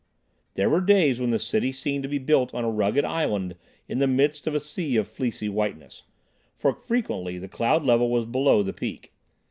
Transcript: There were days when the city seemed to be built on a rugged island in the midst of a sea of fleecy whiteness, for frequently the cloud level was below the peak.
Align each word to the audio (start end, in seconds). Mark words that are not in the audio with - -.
There 0.55 0.67
were 0.67 0.81
days 0.81 1.19
when 1.19 1.29
the 1.29 1.37
city 1.37 1.71
seemed 1.71 2.01
to 2.01 2.09
be 2.09 2.17
built 2.17 2.55
on 2.55 2.63
a 2.63 2.71
rugged 2.71 3.05
island 3.05 3.55
in 3.87 3.99
the 3.99 4.07
midst 4.07 4.47
of 4.47 4.55
a 4.55 4.59
sea 4.59 4.95
of 4.97 5.07
fleecy 5.07 5.47
whiteness, 5.47 6.05
for 6.55 6.73
frequently 6.73 7.37
the 7.37 7.47
cloud 7.47 7.83
level 7.83 8.09
was 8.09 8.25
below 8.25 8.63
the 8.63 8.73
peak. 8.73 9.13